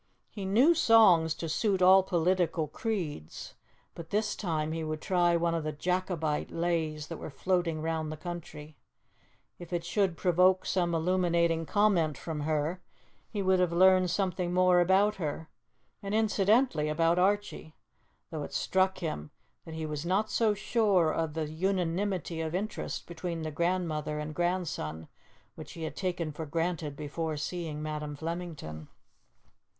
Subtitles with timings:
[0.31, 3.53] He knew songs to suit all political creeds,
[3.93, 8.11] but this time he would try one of the Jacobite lays that were floating round
[8.11, 8.75] the country;
[9.59, 12.81] if it should provoke some illuminating comment from her,
[13.29, 15.49] he would have learned something more about her,
[16.01, 17.75] and incidentally about Archie,
[18.31, 19.29] though it struck him
[19.65, 24.33] that he was not so sure of the unanimity of interest between the grandmother and
[24.33, 25.07] grandson
[25.53, 28.87] which he had taken for granted before seeing Madam Flemington.